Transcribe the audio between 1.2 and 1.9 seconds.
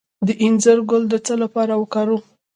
څه لپاره